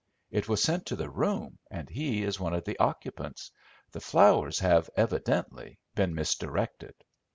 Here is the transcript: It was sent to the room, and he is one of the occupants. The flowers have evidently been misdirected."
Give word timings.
It 0.31 0.49
was 0.49 0.63
sent 0.63 0.87
to 0.87 0.95
the 0.95 1.11
room, 1.11 1.59
and 1.69 1.87
he 1.87 2.23
is 2.23 2.39
one 2.39 2.55
of 2.55 2.63
the 2.65 2.79
occupants. 2.79 3.51
The 3.91 3.99
flowers 4.01 4.57
have 4.57 4.89
evidently 4.97 5.77
been 5.93 6.15
misdirected." 6.15 6.95